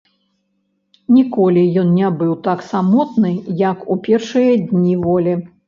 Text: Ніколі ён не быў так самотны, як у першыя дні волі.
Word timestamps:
Ніколі 1.17 1.65
ён 1.83 1.91
не 1.99 2.09
быў 2.23 2.33
так 2.49 2.65
самотны, 2.71 3.31
як 3.69 3.87
у 3.95 4.01
першыя 4.11 4.59
дні 4.69 5.01
волі. 5.07 5.41